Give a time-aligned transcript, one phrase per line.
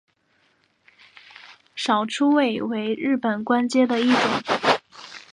[1.75, 4.15] 少初位为日本官阶的一种。